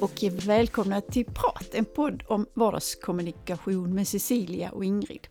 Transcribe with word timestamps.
och 0.00 0.24
välkomna 0.46 1.00
till 1.00 1.24
Prat, 1.24 1.74
en 1.74 1.84
podd 1.84 2.22
om 2.26 2.46
vardagskommunikation 2.54 3.94
med 3.94 4.08
Cecilia 4.08 4.70
och 4.70 4.84
Ingrid. 4.84 5.28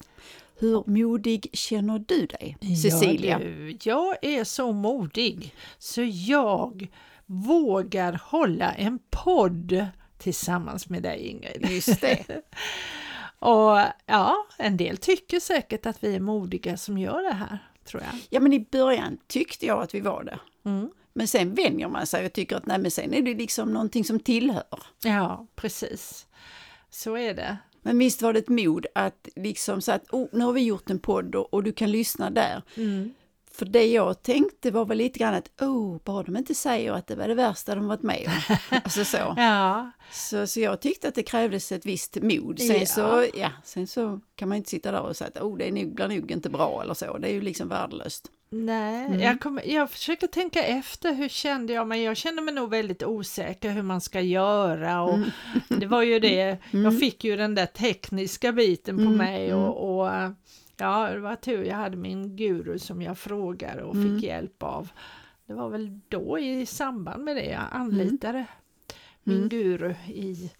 Hur 0.59 0.83
modig 0.85 1.49
känner 1.53 1.99
du 1.99 2.25
dig, 2.25 2.57
Cecilia? 2.83 3.39
Ja, 3.39 3.47
du, 3.47 3.77
jag 3.83 4.15
är 4.21 4.43
så 4.43 4.71
modig 4.71 5.55
så 5.77 6.01
jag 6.03 6.87
vågar 7.25 8.21
hålla 8.23 8.73
en 8.73 8.99
podd 9.09 9.85
tillsammans 10.17 10.89
med 10.89 11.03
dig 11.03 11.27
Ingrid. 11.27 11.69
Just 11.69 12.01
det. 12.01 12.25
och 13.39 13.79
ja, 14.05 14.47
en 14.57 14.77
del 14.77 14.97
tycker 14.97 15.39
säkert 15.39 15.85
att 15.85 16.03
vi 16.03 16.15
är 16.15 16.19
modiga 16.19 16.77
som 16.77 16.97
gör 16.97 17.23
det 17.23 17.35
här, 17.35 17.59
tror 17.85 18.03
jag. 18.03 18.21
Ja, 18.29 18.39
men 18.39 18.53
i 18.53 18.59
början 18.71 19.17
tyckte 19.27 19.65
jag 19.65 19.83
att 19.83 19.93
vi 19.95 19.99
var 19.99 20.23
det. 20.23 20.39
Mm. 20.69 20.89
Men 21.17 21.27
sen 21.27 21.53
vänjer 21.53 21.87
man 21.87 22.07
sig 22.07 22.25
och 22.25 22.33
tycker 22.33 22.55
att 22.55 22.65
nej, 22.65 22.79
men 22.79 22.91
sen 22.91 23.13
är 23.13 23.21
det 23.21 23.33
liksom 23.33 23.73
någonting 23.73 24.03
som 24.03 24.19
tillhör. 24.19 24.83
Ja, 25.03 25.47
precis. 25.55 26.27
Så 26.89 27.17
är 27.17 27.33
det. 27.33 27.57
Men 27.81 27.97
visst 27.97 28.21
var 28.21 28.33
det 28.33 28.39
ett 28.39 28.49
mod 28.49 28.85
att 28.95 29.27
liksom 29.35 29.81
så 29.81 29.91
att 29.91 30.09
oh, 30.11 30.27
nu 30.31 30.45
har 30.45 30.53
vi 30.53 30.61
gjort 30.61 30.89
en 30.89 30.99
podd 30.99 31.35
och, 31.35 31.53
och 31.53 31.63
du 31.63 31.73
kan 31.73 31.91
lyssna 31.91 32.29
där. 32.29 32.61
Mm. 32.75 33.13
För 33.51 33.65
det 33.65 33.85
jag 33.85 34.23
tänkte 34.23 34.71
var 34.71 34.85
väl 34.85 34.97
lite 34.97 35.19
grann 35.19 35.33
att, 35.33 35.61
oh, 35.61 35.97
bara 36.03 36.23
de 36.23 36.37
inte 36.37 36.55
säger 36.55 36.91
att 36.91 37.07
det 37.07 37.15
var 37.15 37.27
det 37.27 37.35
värsta 37.35 37.75
de 37.75 37.87
varit 37.87 38.03
med 38.03 38.27
om. 38.27 38.55
alltså 38.83 39.05
så. 39.05 39.33
Ja, 39.37 39.91
så. 40.11 40.47
Så 40.47 40.59
jag 40.59 40.81
tyckte 40.81 41.07
att 41.07 41.15
det 41.15 41.23
krävdes 41.23 41.71
ett 41.71 41.85
visst 41.85 42.15
mod. 42.21 42.59
Sen, 42.59 42.79
Ja. 42.79 42.85
så, 42.85 43.25
ja, 43.33 43.51
sen 43.63 43.87
så 43.87 44.19
kan 44.35 44.49
man 44.49 44.57
inte 44.57 44.69
sitta 44.69 44.91
där 44.91 45.01
och 45.01 45.15
säga 45.15 45.31
att 45.35 45.41
oh, 45.41 45.57
det 45.57 45.67
är 45.67 45.71
nog, 45.71 45.95
blir 45.95 46.07
nog 46.07 46.31
inte 46.31 46.49
bra 46.49 46.83
eller 46.83 46.93
så. 46.93 47.17
Det 47.17 47.27
är 47.27 47.33
ju 47.33 47.41
liksom 47.41 47.67
värdelöst. 47.67 48.31
Nej, 48.49 49.05
Mm. 49.05 49.19
jag, 49.19 49.39
kommer, 49.39 49.67
jag 49.67 49.89
försöker 49.91 50.27
tänka 50.27 50.63
efter, 50.63 51.13
hur 51.13 51.29
kände 51.29 51.73
jag 51.73 51.87
mig? 51.87 52.03
Jag 52.03 52.17
kände 52.17 52.41
mig 52.41 52.53
nog 52.53 52.69
väldigt 52.69 53.03
osäker 53.03 53.71
hur 53.71 53.81
man 53.81 54.01
ska 54.01 54.21
göra 54.21 55.01
och 55.01 55.13
Mm. 55.13 55.29
det 55.67 55.85
var 55.85 56.01
ju 56.03 56.19
det, 56.19 56.57
jag 56.71 56.99
fick 56.99 57.23
ju 57.23 57.35
den 57.35 57.55
där 57.55 57.65
tekniska 57.65 58.51
biten 58.51 58.95
på 58.97 59.01
Mm, 59.03 59.17
mig 59.17 59.49
mm. 59.49 59.59
och, 59.63 59.97
och 59.99 60.13
eh, 60.13 60.31
ja, 60.77 61.09
det 61.13 61.19
var 61.19 61.35
tur 61.35 61.63
jag 61.63 61.75
hade 61.75 61.97
min 61.97 62.35
guru 62.35 62.79
som 62.79 63.01
jag 63.01 63.17
frågade 63.17 63.83
och 63.83 63.95
Mm. 63.95 64.15
fick 64.15 64.23
hjälp 64.29 64.63
av. 64.63 64.89
Det 65.47 65.53
var 65.53 65.69
väl 65.69 65.99
då 66.07 66.39
i 66.39 66.65
samband 66.65 67.23
med 67.23 67.35
det 67.35 67.45
jag 67.45 67.63
anlitade 67.71 68.45
min 69.23 69.37
Mm. 69.37 69.49
guru 69.49 69.95
i, 70.07 70.51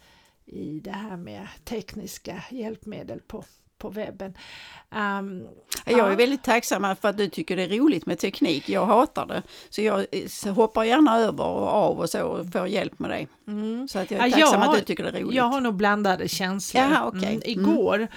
i 0.46 0.80
det 0.80 0.92
här 0.92 1.18
med 1.18 1.48
tekniska 1.64 2.44
hjälpmedel 2.52 3.20
på, 3.28 3.44
på 3.78 3.90
webben. 3.90 4.34
Ehm, 4.92 5.48
Jag 5.86 6.12
är 6.12 6.16
väldigt 6.16 6.44
tacksam 6.44 6.96
för 7.02 7.10
att 7.10 7.18
du 7.18 7.30
tycker 7.30 7.56
det 7.56 7.64
är 7.64 7.80
roligt 7.80 8.06
med 8.06 8.20
teknik. 8.20 8.70
Jag 8.70 8.86
hatar 8.86 9.26
det. 9.26 9.44
Så 9.70 9.82
jag 9.82 10.06
eh, 10.46 10.54
hoppar 10.54 10.84
gärna 10.84 11.18
över 11.18 11.44
och 11.44 11.68
av 11.68 12.00
och 12.00 12.10
så 12.10 12.24
och 12.24 12.52
får 12.52 12.68
hjälp 12.68 13.00
med 13.00 13.10
det. 13.10 13.52
Mm. 13.52 13.88
Så 13.88 14.00
att 14.00 14.12
jag 14.12 14.28
är 14.28 14.32
tacksam 14.32 14.62
jag- 14.62 14.70
att 14.70 14.80
du 14.80 14.86
tycker 14.86 15.04
det 15.04 15.10
är 15.10 15.22
roligt. 15.24 15.36
Jag 15.36 15.44
har 15.44 15.62
nog 15.62 15.76
blandade 15.76 16.28
känslor. 16.28 16.84
Jaha, 16.84 17.06
okej. 17.08 17.20
Mm, 17.20 17.30
Mm. 17.32 17.42
igår 17.72 18.08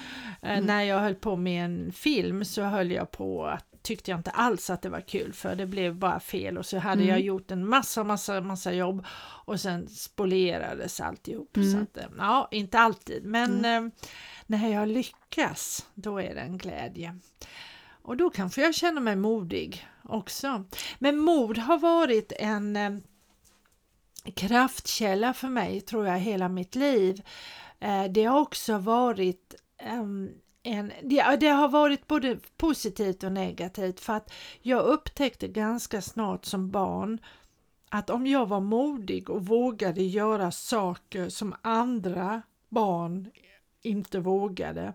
eh, 0.41 0.61
när 0.61 0.83
jag 0.83 0.99
höll 0.99 1.15
på 1.15 1.35
med 1.35 1.65
en 1.65 1.91
film 1.91 2.45
så 2.45 2.61
höll 2.61 2.91
jag 2.91 3.11
på 3.11 3.45
att 3.45 3.65
tyckte 3.83 4.11
jag 4.11 4.19
inte 4.19 4.29
alls 4.31 4.69
att 4.69 4.81
det 4.81 4.89
var 4.89 5.01
kul 5.01 5.33
för 5.33 5.55
det 5.55 5.65
blev 5.65 5.95
bara 5.95 6.19
fel 6.19 6.57
och 6.57 6.65
så 6.65 6.77
hade 6.77 7.01
Mm. 7.01 7.07
jag 7.09 7.19
gjort 7.21 7.51
en 7.51 7.67
massa, 7.67 8.03
massa, 8.03 8.41
massa 8.41 8.73
jobb 8.73 9.05
och 9.45 9.59
sen 9.59 9.87
spolierades 9.89 10.99
alltihop. 11.01 11.57
Mm. 11.57 11.71
Så 11.71 11.77
att, 11.77 11.97
eh, 11.97 12.03
ja, 12.17 12.47
inte 12.51 12.79
alltid, 12.79 13.25
men 13.25 13.65
eh, 13.65 13.81
när 14.51 14.69
jag 14.69 14.87
lyckas, 14.87 15.85
då 15.93 16.21
är 16.21 16.35
det 16.35 16.41
en 16.41 16.57
glädje. 16.57 17.19
Och 18.01 18.17
då 18.17 18.29
kanske 18.29 18.61
jag 18.61 18.75
känner 18.75 19.01
mig 19.01 19.15
modig 19.15 19.87
också. 20.03 20.63
Men 20.99 21.17
mod 21.17 21.57
har 21.57 21.77
varit 21.77 22.31
en 22.39 22.75
eh, 22.75 22.91
kraftkälla 24.35 25.33
för 25.33 25.47
mig 25.47 25.81
tror 25.81 26.07
jag 26.07 26.19
hela 26.19 26.49
mitt 26.49 26.75
liv. 26.75 27.21
Eh, 27.79 28.03
det 28.03 28.23
har 28.23 28.39
också 28.39 28.77
varit 28.77 29.55
ehm, 29.77 30.29
en, 30.63 30.91
det, 31.03 31.37
det 31.39 31.47
har 31.47 31.69
varit 31.69 32.07
både 32.07 32.37
positivt 32.57 33.23
och 33.23 33.31
negativt 33.31 33.99
för 33.99 34.13
att 34.13 34.33
jag 34.61 34.83
upptäckte 34.83 35.47
ganska 35.47 36.01
snart 36.01 36.45
som 36.45 36.71
barn 36.71 37.19
att 37.89 38.09
om 38.09 38.27
jag 38.27 38.45
var 38.45 38.59
modig 38.59 39.29
och 39.29 39.45
vågade 39.45 40.03
göra 40.03 40.51
saker 40.51 41.29
som 41.29 41.55
andra 41.61 42.41
barn 42.69 43.31
inte 43.81 44.19
vågade, 44.19 44.93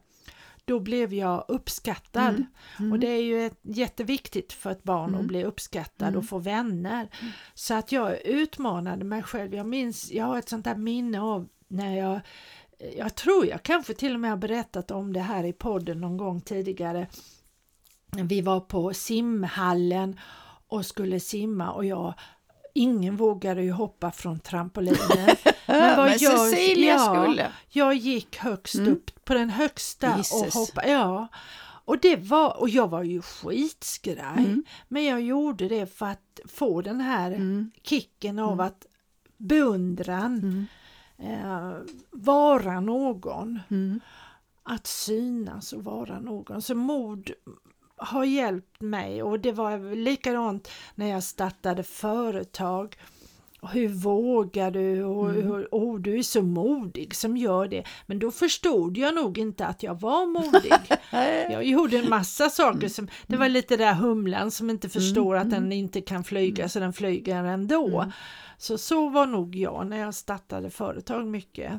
då 0.65 0.81
blev 0.81 1.15
jag 1.15 1.45
uppskattad. 1.49 2.29
Mm. 2.35 2.47
Mm. 2.79 2.93
Och 2.93 2.99
det 2.99 3.07
är 3.07 3.23
ju 3.23 3.47
ett, 3.47 3.59
jätteviktigt 3.63 4.53
för 4.53 4.71
ett 4.71 4.83
barn 4.83 5.09
Mm. 5.09 5.21
att 5.21 5.27
bli 5.27 5.45
uppskattad 5.45 6.09
Mm. 6.09 6.19
och 6.19 6.29
få 6.29 6.39
vänner. 6.39 7.09
Så 7.55 7.75
att 7.75 7.93
jag 7.93 8.27
utmanade 8.27 9.05
mig 9.05 9.23
själv. 9.23 9.55
Jag 9.55 9.67
minns, 9.67 10.13
jag 10.13 10.25
har 10.25 10.39
ett 10.39 10.49
sånt 10.49 10.65
där 10.65 10.77
minne 10.77 11.21
av 11.21 11.49
när 11.69 11.97
jag 11.97 12.21
jag 12.97 13.15
tror 13.15 13.47
jag 13.47 13.63
kanske 13.63 13.95
till 13.95 14.15
och 14.15 14.21
med 14.21 14.31
har 14.31 14.37
berättat 14.37 14.91
om 14.91 15.13
det 15.13 15.21
här 15.21 15.45
i 15.45 15.53
podden 15.53 16.01
någon 16.01 16.17
gång 16.17 16.41
tidigare. 16.41 17.07
Vi 18.25 18.41
var 18.41 18.61
på 18.61 18.95
simhallen 18.95 20.21
och 20.69 20.87
skulle 20.87 21.21
simma 21.21 21.73
och 21.73 21.85
jag 21.85 22.15
Ingen 22.75 23.17
vågade 23.17 23.63
ju 23.63 23.71
hoppa 23.71 24.11
från 24.11 24.39
trampolinen. 24.41 25.37
Men, 25.67 25.97
vad 25.97 26.19
gör- 26.19 26.51
Cecilia 26.51 26.95
ja. 26.95 27.23
skulle. 27.25 27.53
Jag 27.69 27.95
gick 27.95 28.37
högst 28.37 28.75
Mm. 28.75 28.93
upp 28.93 29.25
på 29.25 29.35
den 29.35 29.51
högsta 29.51 30.11
och 30.13 30.19
Jesus. 30.19 30.55
hoppade. 30.55 30.91
Ja. 30.91 31.29
Och, 31.85 31.99
det 32.01 32.17
var, 32.17 32.61
och 32.61 32.69
jag 32.69 32.89
var 32.89 33.03
ju 33.03 33.23
skitskraj. 33.23 34.39
Mm. 34.39 34.65
Men 34.89 35.05
jag 35.05 35.21
gjorde 35.21 35.69
det 35.69 35.87
för 35.97 36.07
att 36.07 36.41
få 36.45 36.83
den 36.83 37.01
här 37.01 37.31
Mm. 37.33 37.71
kicken 37.83 38.39
av 38.39 38.53
Mm. 38.53 38.67
att 38.67 38.87
beundran, 39.37 40.67
Mm. 41.19 41.45
eh, 41.45 41.73
vara 42.11 42.81
någon, 42.81 43.61
Mm. 43.71 44.01
att 44.63 44.87
synas 44.87 45.73
och 45.73 45.85
vara 45.85 46.21
någon. 46.21 46.63
Så 46.63 46.75
mod 46.75 47.31
har 47.97 48.25
hjälpt 48.25 48.81
mig 48.81 49.23
och 49.23 49.41
det 49.41 49.53
var 49.53 49.95
likadant 49.95 50.69
när 50.95 51.07
jag 51.07 51.23
startade 51.23 51.83
företag. 51.83 52.97
Hur 53.63 53.89
vågar 53.89 54.71
du? 54.71 55.05
Och, 55.05 55.31
Mm. 55.31 55.43
hur, 55.47 55.69
oh, 55.71 56.01
du 56.01 56.19
är 56.19 56.23
så 56.23 56.43
modig 56.43 57.15
som 57.15 57.37
gör 57.37 57.69
det. 57.69 57.85
Men 58.07 58.19
då 58.19 58.31
förstod 58.31 58.99
jag 58.99 59.15
nog 59.15 59.39
inte 59.39 59.67
att 59.67 59.83
jag 59.83 60.01
var 60.01 60.27
modig. 60.27 60.73
Jag 61.53 61.65
gjorde 61.65 61.97
en 61.99 62.09
massa 62.09 62.51
saker 62.51 62.89
som, 62.89 63.09
det 63.27 63.37
var 63.37 63.49
lite 63.49 63.77
där 63.77 63.95
humlan 63.95 64.51
som 64.51 64.71
inte 64.71 64.89
förstår 64.89 65.37
att 65.37 65.51
den 65.51 65.73
inte 65.73 66.01
kan 66.01 66.25
flyga 66.25 66.69
så 66.69 66.81
den 66.81 66.93
flyger 66.93 67.45
ändå. 67.45 68.01
Mm. 68.01 68.13
Så 68.59 68.79
så 68.79 69.09
var 69.09 69.27
nog 69.27 69.57
jag 69.57 69.87
när 69.87 69.97
jag 69.99 70.15
startade 70.15 70.71
företag 70.71 71.27
mycket. 71.27 71.73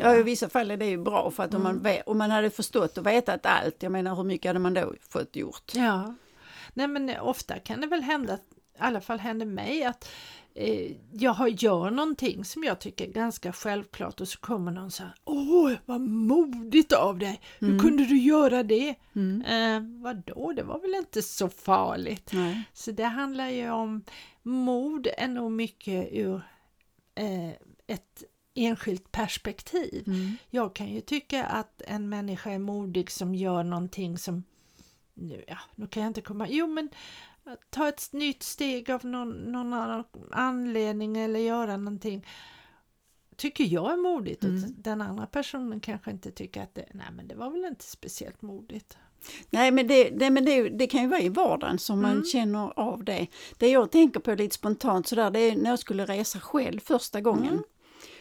Ja, 0.00 0.16
i 0.16 0.22
vissa 0.22 0.48
fall 0.48 0.70
är 0.70 0.76
det 0.76 0.86
ju 0.86 0.98
bra 0.98 1.30
för 1.30 1.42
att 1.42 1.54
om, 1.54 1.60
Mm. 1.60 1.74
man, 1.74 1.82
vet, 1.82 2.02
om 2.08 2.18
man 2.18 2.30
hade 2.30 2.50
förstått 2.50 2.98
och 2.98 3.06
vetat 3.06 3.46
allt, 3.46 3.82
jag 3.82 3.92
menar 3.92 4.14
hur 4.16 4.24
mycket 4.24 4.48
hade 4.48 4.58
man 4.58 4.74
då 4.74 4.94
fått 5.08 5.36
gjort? 5.36 5.72
Ja. 5.74 6.14
Nej 6.74 6.88
men 6.88 7.10
ofta 7.20 7.58
kan 7.58 7.80
det 7.80 7.86
väl 7.86 8.02
hända, 8.02 8.38
i 8.78 8.80
alla 8.80 9.00
fall 9.00 9.18
händer 9.18 9.46
mig 9.46 9.84
att 9.84 10.08
eh, 10.54 10.92
jag 11.12 11.48
gör 11.62 11.90
någonting 11.90 12.44
som 12.44 12.64
jag 12.64 12.78
tycker 12.80 13.08
är 13.08 13.12
ganska 13.12 13.52
självklart 13.52 14.20
och 14.20 14.28
så 14.28 14.38
kommer 14.38 14.72
någon 14.72 14.90
så 14.90 15.02
här 15.02 15.14
Åh, 15.24 15.72
vad 15.86 16.00
modigt 16.00 16.92
av 16.92 17.18
dig! 17.18 17.40
Hur 17.58 17.68
Mm. 17.68 17.80
kunde 17.80 18.04
du 18.04 18.18
göra 18.18 18.62
det? 18.62 18.94
Mm. 19.14 19.42
Eh, 19.42 20.02
vadå, 20.02 20.52
det 20.56 20.62
var 20.62 20.78
väl 20.80 20.94
inte 20.94 21.22
så 21.22 21.48
farligt? 21.48 22.30
Nej. 22.32 22.62
Så 22.72 22.92
det 22.92 23.04
handlar 23.04 23.48
ju 23.48 23.70
om 23.70 24.04
mod 24.42 25.06
är 25.18 25.28
nog 25.28 25.52
mycket 25.52 26.08
ur 26.12 26.42
eh, 27.14 27.48
ett 27.86 28.24
enskilt 28.54 29.12
perspektiv. 29.12 30.04
Mm. 30.06 30.36
Jag 30.50 30.74
kan 30.74 30.88
ju 30.88 31.00
tycka 31.00 31.44
att 31.44 31.82
en 31.86 32.08
människa 32.08 32.50
är 32.50 32.58
modig 32.58 33.10
som 33.10 33.34
gör 33.34 33.64
någonting 33.64 34.18
som 34.18 34.44
nu, 35.14 35.44
ja, 35.48 35.58
nu 35.74 35.86
kan 35.86 36.02
jag 36.02 36.10
inte 36.10 36.20
komma, 36.20 36.46
jo 36.48 36.66
men 36.66 36.88
ta 37.70 37.88
ett 37.88 38.12
nytt 38.12 38.42
steg 38.42 38.90
av 38.90 39.04
någon, 39.04 39.30
någon 39.30 39.72
annan 39.72 40.04
anledning 40.30 41.16
eller 41.18 41.40
göra 41.40 41.76
någonting 41.76 42.26
tycker 43.36 43.64
jag 43.64 43.92
är 43.92 43.96
modigt 43.96 44.44
och 44.44 44.50
Mm. 44.50 44.74
den 44.76 45.00
andra 45.00 45.26
personen 45.26 45.80
kanske 45.80 46.10
inte 46.10 46.30
tycker 46.30 46.62
att 46.62 46.74
det, 46.74 46.86
nej 46.94 47.06
men 47.16 47.28
det 47.28 47.34
var 47.34 47.50
väl 47.50 47.64
inte 47.64 47.84
speciellt 47.84 48.42
modigt. 48.42 48.96
Nej, 49.50 49.70
men, 49.70 49.86
det, 49.86 50.10
det, 50.10 50.30
men 50.30 50.44
det, 50.44 50.68
det 50.68 50.86
kan 50.86 51.02
ju 51.02 51.08
vara 51.08 51.20
i 51.20 51.28
vardagen 51.28 51.78
som 51.78 52.02
man 52.02 52.10
Mm. 52.12 52.24
känner 52.24 52.78
av 52.78 53.04
det. 53.04 53.26
Det 53.58 53.68
jag 53.68 53.90
tänker 53.92 54.20
på 54.20 54.34
lite 54.34 54.54
spontant 54.54 55.06
sådär, 55.06 55.30
det 55.30 55.40
är 55.40 55.56
när 55.56 55.70
jag 55.70 55.78
skulle 55.78 56.04
resa 56.06 56.40
själv 56.40 56.80
första 56.80 57.20
gången. 57.20 57.52
Mm. 57.52 57.62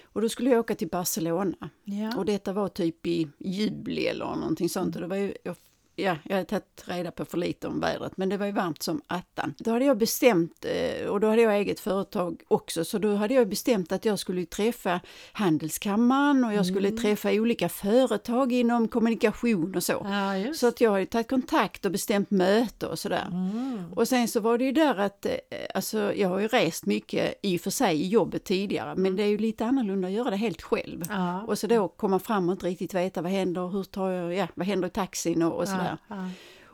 Och 0.04 0.22
då 0.22 0.30
skulle 0.30 0.50
jag 0.50 0.60
åka 0.60 0.76
till 0.76 0.88
Barcelona. 0.88 1.70
Ja. 1.84 2.18
Och 2.18 2.26
detta 2.26 2.54
var 2.54 2.68
typ 2.70 3.08
i 3.08 3.28
juli 3.40 4.08
eller 4.08 4.26
någonting 4.26 4.70
sånt. 4.70 4.96
Och 4.96 5.02
det 5.02 5.08
var 5.08 5.16
ju, 5.16 5.34
jag 5.44 5.56
ja, 6.00 6.16
jag 6.24 6.36
hade 6.36 6.46
tagit 6.46 6.84
reda 6.86 7.12
på 7.12 7.26
för 7.26 7.38
lite 7.38 7.68
om 7.68 7.80
vädret, 7.80 8.18
men 8.18 8.30
det 8.30 8.38
var 8.38 8.46
ju 8.46 8.52
varmt 8.52 8.84
som 8.84 9.02
attan. 9.08 9.54
Då 9.58 9.72
hade 9.72 9.86
jag 9.86 9.98
bestämt, 9.98 10.66
eh, 10.66 11.08
och 11.08 11.20
då 11.20 11.28
hade 11.28 11.42
jag 11.42 11.56
eget 11.58 11.80
företag 11.80 12.42
också, 12.48 12.86
så 12.86 12.98
då 12.98 13.16
hade 13.16 13.34
jag 13.34 13.50
bestämt 13.50 13.92
att 13.92 14.06
jag 14.06 14.20
skulle 14.20 14.46
träffa 14.46 15.00
Handelskammaren 15.32 16.44
och 16.44 16.54
jag 16.54 16.66
skulle 16.66 16.88
Mm. 16.88 17.02
träffa 17.02 17.32
olika 17.32 17.70
företag 17.70 18.52
inom 18.54 18.88
kommunikation 18.88 19.76
och 19.76 19.84
så. 19.84 19.94
Ja. 20.04 20.54
Så 20.54 20.68
att 20.68 20.82
jag 20.82 20.92
hade 20.92 21.06
tagit 21.06 21.30
kontakt 21.30 21.86
och 21.86 21.92
bestämt 21.92 22.32
möte 22.32 22.88
och 22.88 23.00
sådär. 23.00 23.28
Mm. 23.32 23.94
Och 23.96 24.08
sen 24.08 24.28
så 24.28 24.40
var 24.40 24.58
det 24.58 24.66
ju 24.66 24.72
där 24.72 24.98
att, 24.98 25.26
eh, 25.26 25.32
alltså 25.76 26.14
jag 26.14 26.30
har 26.30 26.40
ju 26.40 26.48
rest 26.48 26.86
mycket 26.86 27.40
i 27.42 27.58
och 27.58 27.62
för 27.62 27.70
sig 27.70 28.02
i 28.02 28.08
jobbet 28.08 28.44
tidigare, 28.44 28.96
men 28.96 29.16
det 29.16 29.24
är 29.24 29.28
ju 29.28 29.38
lite 29.38 29.66
annorlunda 29.66 30.08
att 30.08 30.14
göra 30.14 30.30
det 30.30 30.36
helt 30.38 30.62
själv. 30.62 31.04
Ja. 31.10 31.42
Och 31.42 31.58
så 31.60 31.68
då 31.68 31.88
komma 31.88 32.20
fram 32.20 32.50
och 32.50 32.54
inte 32.54 32.66
riktigt 32.66 32.94
veta 32.94 33.22
vad 33.22 33.32
händer, 33.32 33.68
hur 33.68 33.84
tar 33.84 34.10
jag, 34.12 34.34
ja 34.36 34.48
vad 34.56 34.68
händer 34.68 34.88
i 34.88 34.92
taxin 34.92 35.44
och, 35.44 35.54
och 35.60 35.68
sådär. 35.68 35.87
Ja, 35.90 35.98
ja. 36.16 36.30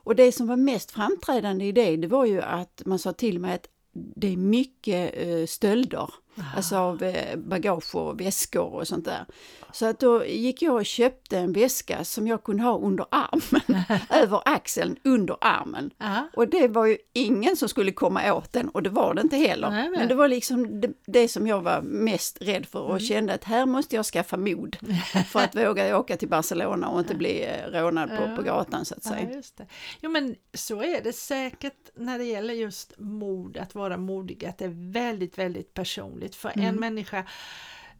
Och 0.05 0.15
det 0.15 0.31
som 0.31 0.47
var 0.47 0.55
mest 0.55 0.91
framträdande 0.91 1.65
i 1.65 1.71
det, 1.71 1.97
det 1.97 2.07
var 2.07 2.25
ju 2.25 2.41
att 2.41 2.81
man 2.85 2.99
sa 2.99 3.13
till 3.13 3.39
mig 3.39 3.55
att 3.55 3.67
det 3.93 4.33
är 4.33 4.37
mycket 4.37 5.13
eh, 5.27 5.45
stölder, 5.45 6.09
alltså 6.55 6.77
av 6.77 7.03
eh, 7.03 7.35
bagage 7.37 7.95
och 7.95 8.21
väskor 8.21 8.73
och 8.73 8.87
sånt 8.87 9.05
där. 9.05 9.25
Så 9.71 9.85
att 9.85 9.99
då 9.99 10.25
gick 10.25 10.61
jag 10.61 10.75
och 10.75 10.85
köpte 10.85 11.37
en 11.37 11.53
väska 11.53 12.03
som 12.03 12.27
jag 12.27 12.43
kunde 12.43 12.63
ha 12.63 12.77
under 12.77 13.05
armen, 13.09 13.83
över 14.09 14.41
axeln, 14.45 14.95
under 15.03 15.37
armen. 15.41 15.91
Ja. 15.97 16.27
Och 16.33 16.47
det 16.47 16.67
var 16.67 16.85
ju 16.85 16.97
ingen 17.13 17.55
som 17.57 17.69
skulle 17.69 17.91
komma 17.91 18.33
åt 18.33 18.53
den 18.53 18.69
och 18.69 18.83
det 18.83 18.89
var 18.89 19.13
det 19.13 19.21
inte 19.21 19.37
heller. 19.37 19.69
Nej, 19.69 19.89
nej. 19.89 19.99
Men 19.99 20.07
det 20.07 20.15
var 20.15 20.27
liksom 20.27 20.81
det, 20.81 20.89
det 21.05 21.27
som 21.27 21.47
jag 21.47 21.61
var 21.61 21.81
mest 21.81 22.41
rädd 22.41 22.65
för 22.65 22.79
Mm. 22.83 22.91
och 22.95 23.01
kände 23.01 23.33
att 23.33 23.43
här 23.43 23.65
måste 23.65 23.95
jag 23.95 24.05
skaffa 24.05 24.37
mod 24.37 24.77
för 25.29 25.39
att 25.39 25.55
våga 25.55 25.97
åka 25.99 26.17
till 26.17 26.29
Barcelona 26.29 26.87
och 26.89 26.99
inte 26.99 27.15
bli 27.15 27.43
eh, 27.45 27.71
rånad 27.71 28.09
på, 28.09 28.35
på 28.35 28.41
gatan 28.41 28.85
så 28.85 28.95
att 28.95 29.03
säga. 29.03 29.27
Ja, 29.29 29.35
just 29.35 29.57
det. 29.57 29.65
Jo 30.01 30.09
men 30.09 30.35
så 30.53 30.83
är 30.83 31.01
det 31.03 31.13
säkert 31.13 31.73
när 31.95 32.17
det 32.17 32.25
gäller 32.25 32.53
just 32.53 32.93
mod, 32.97 33.57
att 33.57 33.75
vara 33.75 33.97
modig, 33.97 34.45
att 34.45 34.57
det 34.57 34.65
är 34.65 34.91
väldigt, 34.93 35.37
väldigt 35.37 35.73
personligt. 35.73 36.22
För 36.31 36.51
Mm. 36.55 36.67
en 36.69 36.75
människa 36.75 37.25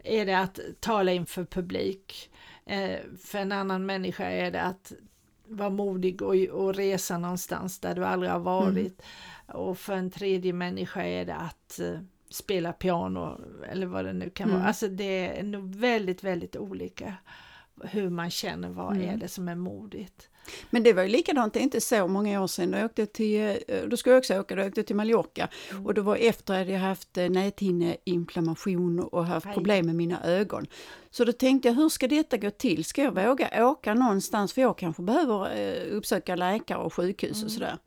är 0.04 0.26
det 0.26 0.40
att 0.40 0.60
tala 0.80 1.12
inför 1.12 1.46
publik. 1.46 2.32
Eh, 2.66 3.00
för 3.26 3.38
en 3.40 3.52
annan 3.52 3.86
människa 3.86 4.26
är 4.26 4.52
det 4.52 4.62
att 4.62 4.94
vara 5.48 5.70
modig 5.70 6.22
och, 6.22 6.36
och 6.36 6.76
resa 6.76 7.18
någonstans 7.18 7.80
där 7.80 7.96
du 7.96 8.06
aldrig 8.06 8.32
har 8.32 8.40
varit. 8.40 9.02
Och 9.48 9.78
för 9.78 9.94
en 9.94 10.12
tredje 10.12 10.54
människa 10.54 11.04
är 11.04 11.26
det 11.26 11.36
att 11.36 11.80
eh, 11.80 12.00
spela 12.30 12.74
piano 12.74 13.42
eller 13.70 13.86
vad 13.86 14.06
det 14.06 14.14
nu 14.14 14.30
kan 14.30 14.48
Mm. 14.50 14.60
vara. 14.60 14.68
Alltså 14.68 14.88
det 14.88 15.40
är 15.40 15.44
nog 15.44 15.76
väldigt, 15.76 16.24
väldigt 16.24 16.56
olika 16.56 17.14
hur 17.84 18.10
man 18.10 18.30
känner 18.30 18.70
vad 18.70 18.96
Mm. 18.96 19.10
är 19.10 19.18
det 19.18 19.28
som 19.28 19.48
är 19.48 19.56
modigt. 19.56 20.30
Men 20.70 20.84
det 20.84 20.94
var 20.94 21.04
ju 21.04 21.10
likadant, 21.10 21.54
det 21.54 21.60
är 21.60 21.64
inte 21.64 21.82
så 21.82 22.08
många 22.08 22.42
år 22.44 22.48
sedan, 22.48 22.72
då, 22.72 22.86
åkte 22.86 23.06
till, 23.06 23.42
eh, 23.68 23.82
då 23.88 23.98
skulle 23.98 24.14
jag 24.14 24.20
också 24.20 24.40
åka, 24.40 24.56
då 24.56 24.64
åkte 24.66 24.80
jag 24.80 24.88
till 24.88 24.96
Mallorca 24.96 25.50
Mm. 25.72 25.86
och 25.86 25.94
det 25.94 26.02
var 26.02 26.16
efter 26.16 26.62
att 26.62 26.68
jag 26.70 26.80
haft 26.80 27.18
eh, 27.18 27.30
näthinneinflammation 27.30 29.00
och 29.00 29.26
haft 29.26 29.46
Aj. 29.48 29.54
problem 29.54 29.86
med 29.86 29.96
mina 29.96 30.24
ögon. 30.24 30.68
Så 31.12 31.26
då 31.26 31.32
tänkte 31.32 31.68
jag, 31.68 31.76
hur 31.76 31.90
ska 31.90 32.08
detta 32.08 32.38
gå 32.38 32.50
till? 32.50 32.86
Ska 32.86 33.04
jag 33.04 33.26
våga 33.28 33.68
åka 33.68 33.94
någonstans? 33.94 34.54
För 34.54 34.62
jag 34.62 34.78
kanske 34.78 35.02
behöver 35.02 35.58
eh, 35.60 35.96
uppsöka 35.98 36.36
läkare 36.36 36.78
och 36.80 36.94
sjukhus 36.94 37.36
Mm. 37.38 37.46
och 37.46 37.52
sådär. 37.52 37.78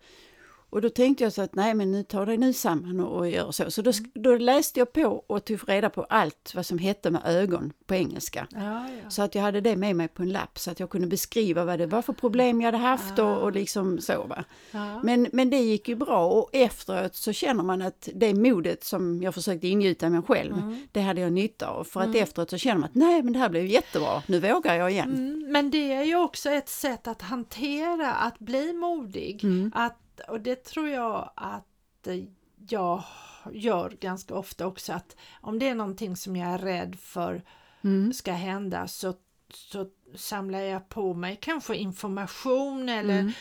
Och 0.71 0.83
då 0.83 0.89
tänkte 0.89 1.25
jag 1.25 1.33
så 1.33 1.43
att 1.43 1.55
nej 1.55 1.75
men 1.75 1.93
nu 1.93 2.03
tar 2.03 2.27
dig 2.27 2.37
nu 2.37 2.53
samman 2.53 3.01
och, 3.01 3.17
och 3.19 3.31
gör 3.31 3.51
så. 3.51 3.71
Så 3.71 3.83
då, 3.83 3.91
Mm. 3.99 4.11
då 4.15 4.37
läste 4.37 4.81
jag 4.81 4.93
på 4.93 5.25
och 5.27 5.45
tog 5.45 5.69
reda 5.69 5.91
på 5.91 6.03
allt 6.05 6.53
vad 6.55 6.67
som 6.67 6.79
hette 6.79 7.11
med 7.11 7.23
ögon 7.25 7.73
på 7.87 7.95
engelska. 7.95 8.47
Ja, 8.51 8.61
ja. 9.03 9.11
Så 9.11 9.23
att 9.23 9.35
jag 9.35 9.43
hade 9.43 9.61
det 9.61 9.77
med 9.77 9.97
mig 9.97 10.09
på 10.09 10.23
en 10.23 10.33
lapp 10.33 10.59
så 10.59 10.71
att 10.71 10.81
jag 10.81 10.91
kunde 10.91 11.07
beskriva 11.07 11.65
vad 11.65 11.79
det 11.79 11.87
var 11.87 12.03
för 12.03 12.13
problem 12.13 12.61
jag 12.61 12.67
hade 12.73 12.79
haft 12.85 13.19
och, 13.19 13.39
och 13.39 13.53
liksom 13.53 13.99
så. 13.99 14.23
Va? 14.27 14.45
ja. 14.71 15.01
Men, 15.03 15.29
men 15.33 15.51
det 15.51 15.59
gick 15.59 15.89
ju 15.89 15.95
bra 15.97 16.27
och 16.27 16.51
efteråt 16.53 17.15
så 17.15 17.33
känner 17.33 17.63
man 17.65 17.83
att 17.83 18.09
det 18.15 18.35
modet 18.35 18.85
som 18.85 19.23
jag 19.23 19.35
försökte 19.35 19.69
ingjuta 19.69 20.11
mig 20.11 20.23
själv, 20.23 20.53
Mm. 20.53 20.79
det 20.93 21.01
hade 21.01 21.21
jag 21.21 21.33
nytta 21.33 21.67
av. 21.69 21.85
För 21.85 22.01
att 22.01 22.15
efteråt 22.15 22.51
så 22.51 22.59
känner 22.59 22.77
man 22.81 22.85
att 22.89 22.95
nej 22.95 23.23
men 23.23 23.33
det 23.33 23.39
här 23.39 23.49
blev 23.49 23.67
jättebra, 23.67 24.23
nu 24.27 24.41
vågar 24.41 24.75
jag 24.75 24.91
igen. 24.91 25.15
Mm, 25.15 25.53
men 25.53 25.71
det 25.71 25.93
är 25.93 26.05
ju 26.05 26.17
också 26.17 26.51
ett 26.51 26.69
sätt 26.69 27.07
att 27.09 27.23
hantera, 27.23 28.13
att 28.13 28.39
bli 28.39 28.73
modig. 28.73 29.45
Mm. 29.45 29.73
Att, 29.75 29.97
och 30.21 30.41
det 30.41 30.65
tror 30.65 30.89
jag 30.89 31.31
att 31.37 32.09
jag 32.69 33.03
gör 33.53 33.91
ganska 34.01 34.35
ofta 34.35 34.67
också 34.67 34.93
att 34.93 35.17
om 35.41 35.59
det 35.59 35.69
är 35.69 35.75
någonting 35.75 36.17
som 36.17 36.37
jag 36.37 36.49
är 36.49 36.59
rädd 36.59 36.97
för 37.01 37.43
Mm. 37.85 38.13
ska 38.13 38.33
hända 38.33 38.89
så, 38.89 39.15
så 39.55 39.87
samlar 40.15 40.59
jag 40.61 40.89
på 40.89 41.15
mig 41.15 41.39
kanske 41.41 41.77
information 41.77 42.89
eller 42.89 43.19
Mm. 43.21 43.33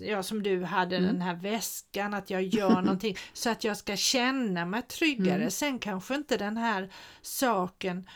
ja, 0.00 0.22
som 0.22 0.42
du 0.42 0.64
hade 0.64 0.96
Mm. 0.96 1.12
den 1.12 1.22
här 1.22 1.34
väskan, 1.34 2.14
att 2.14 2.30
jag 2.30 2.42
gör 2.42 2.80
någonting 2.82 3.16
så 3.32 3.50
att 3.50 3.64
jag 3.64 3.76
ska 3.76 3.96
känna 3.96 4.64
mig 4.66 4.82
tryggare. 4.82 5.36
Mm. 5.36 5.50
Sen 5.50 5.78
kanske 5.78 6.14
inte 6.14 6.36
den 6.36 6.56
här 6.56 6.92
saken 7.22 8.08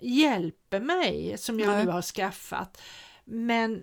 hjälper 0.00 0.80
mig 0.80 1.34
som 1.38 1.60
jag 1.60 1.68
Nej. 1.68 1.84
nu 1.84 1.90
har 1.90 2.02
skaffat. 2.02 2.80
Men 3.24 3.82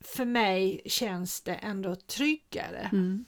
för 0.00 0.24
mig 0.24 0.80
känns 0.84 1.40
det 1.40 1.54
ändå 1.54 1.94
tryggare. 1.96 2.88
Mm. 2.92 3.24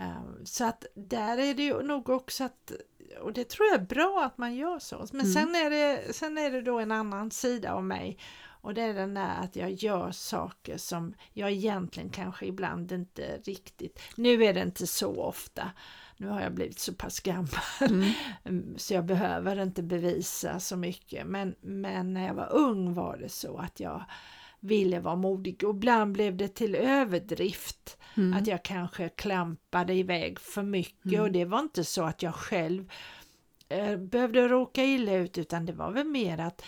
Um, 0.00 0.46
Så 0.46 0.64
att 0.64 0.84
där 0.94 1.38
är 1.38 1.54
det 1.54 1.82
nog 1.82 2.08
också 2.08 2.44
att, 2.44 2.72
och 3.20 3.32
det 3.32 3.48
tror 3.48 3.66
jag 3.68 3.80
är 3.80 3.84
bra 3.86 4.22
att 4.26 4.38
man 4.38 4.54
gör 4.54 4.78
så. 4.78 5.06
Men 5.12 5.20
Mm. 5.20 5.32
sen, 5.32 5.54
är 5.54 5.70
det, 5.70 6.12
sen 6.14 6.38
är 6.38 6.50
det 6.50 6.60
då 6.62 6.78
en 6.78 6.92
annan 6.92 7.30
sida 7.30 7.72
av 7.72 7.84
mig 7.84 8.18
och 8.46 8.74
det 8.74 8.82
är 8.82 8.94
den 8.94 9.14
där 9.14 9.36
att 9.40 9.56
jag 9.56 9.70
gör 9.72 10.10
saker 10.12 10.76
som 10.78 11.14
jag 11.32 11.50
egentligen 11.52 12.10
kanske 12.10 12.46
ibland 12.46 12.92
inte 12.92 13.36
riktigt, 13.44 13.98
nu 14.16 14.44
är 14.44 14.54
det 14.54 14.62
inte 14.62 14.86
så 14.86 15.22
ofta, 15.22 15.70
nu 16.16 16.28
har 16.28 16.40
jag 16.40 16.54
blivit 16.54 16.78
så 16.78 16.94
pass 16.94 17.20
gammal 17.20 17.48
Mm. 17.80 18.10
Mm, 18.44 18.74
så 18.78 18.94
jag 18.94 19.04
behöver 19.04 19.62
inte 19.62 19.82
bevisa 19.82 20.60
så 20.60 20.76
mycket. 20.76 21.26
Men, 21.26 21.54
men 21.60 22.14
när 22.14 22.26
jag 22.26 22.34
var 22.34 22.52
ung 22.52 22.94
var 22.94 23.16
det 23.16 23.28
så 23.28 23.56
att 23.58 23.80
jag 23.80 24.04
ville 24.64 25.00
vara 25.00 25.16
modig 25.16 25.64
och 25.64 25.74
ibland 25.74 26.12
blev 26.12 26.36
det 26.36 26.48
till 26.48 26.74
överdrift. 26.74 27.96
Mm. 28.16 28.38
Att 28.38 28.46
jag 28.46 28.62
kanske 28.62 29.08
klampade 29.08 29.94
iväg 29.94 30.40
för 30.40 30.62
mycket 30.62 31.04
Mm. 31.12 31.20
och 31.20 31.32
det 31.32 31.44
var 31.44 31.58
inte 31.58 31.84
så 31.84 32.02
att 32.02 32.22
jag 32.22 32.34
själv 32.34 32.92
eh, 33.68 33.96
behövde 33.96 34.48
råka 34.48 34.84
illa 34.84 35.14
ut 35.14 35.38
utan 35.38 35.66
det 35.66 35.72
var 35.72 35.90
väl 35.90 36.06
mer 36.06 36.38
att 36.38 36.64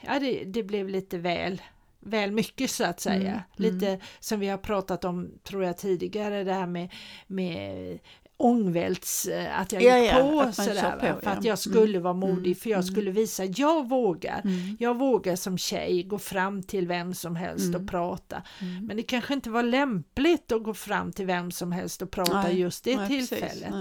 ja, 0.00 0.18
det, 0.18 0.44
det 0.44 0.62
blev 0.62 0.88
lite 0.88 1.18
väl 1.18 1.62
väl 2.00 2.32
mycket 2.32 2.70
så 2.70 2.84
att 2.84 3.00
säga. 3.00 3.30
Mm, 3.30 3.42
Lite 3.56 4.00
som 4.20 4.40
vi 4.40 4.48
har 4.48 4.58
pratat 4.58 5.04
om 5.04 5.30
tror 5.42 5.64
jag 5.64 5.78
tidigare 5.78 6.44
det 6.44 6.52
här 6.52 6.66
med, 6.66 6.92
med 7.26 7.98
ångvälts, 8.36 9.26
eh, 9.26 9.60
att 9.60 9.72
jag 9.72 9.82
Ja, 9.82 9.98
gick 9.98 10.10
ja, 10.10 10.14
på 10.14 10.40
att 10.40 10.44
man 10.44 10.52
sådär 10.52 10.92
på, 10.92 11.20
för 11.20 11.20
ja. 11.22 11.30
att 11.30 11.44
jag 11.44 11.58
skulle 11.58 11.98
vara 11.98 12.14
Mm, 12.14 12.30
modig 12.30 12.58
för 12.58 12.70
jag 12.70 12.80
mm. 12.80 12.86
skulle 12.92 13.10
visa 13.10 13.44
jag 13.44 13.88
vågar. 13.88 14.40
Mm. 14.44 14.76
Jag 14.80 14.98
vågar 14.98 15.36
som 15.36 15.58
tjej 15.58 16.02
gå 16.02 16.18
fram 16.18 16.62
till 16.62 16.88
vem 16.88 17.14
som 17.14 17.36
helst 17.36 17.66
Mm. 17.66 17.80
och 17.82 17.88
prata. 17.90 18.42
Mm. 18.60 18.86
Men 18.86 18.96
det 18.96 19.02
kanske 19.02 19.34
inte 19.34 19.50
var 19.50 19.62
lämpligt 19.62 20.52
att 20.52 20.62
gå 20.62 20.74
fram 20.74 21.12
till 21.12 21.26
vem 21.26 21.50
som 21.50 21.72
helst 21.72 22.02
och 22.02 22.10
prata 22.10 22.42
Nej, 22.42 22.60
just 22.60 22.84
det 22.84 22.96
nej, 22.96 23.08
tillfället. 23.08 23.74